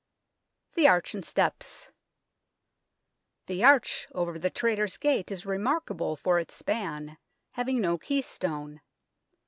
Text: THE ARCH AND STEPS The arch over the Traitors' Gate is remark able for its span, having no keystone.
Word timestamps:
THE 0.73 0.87
ARCH 0.87 1.13
AND 1.13 1.23
STEPS 1.23 1.89
The 3.45 3.63
arch 3.63 4.07
over 4.15 4.39
the 4.39 4.49
Traitors' 4.49 4.97
Gate 4.97 5.29
is 5.29 5.45
remark 5.45 5.89
able 5.91 6.15
for 6.15 6.39
its 6.39 6.55
span, 6.55 7.19
having 7.51 7.79
no 7.81 7.99
keystone. 7.99 8.81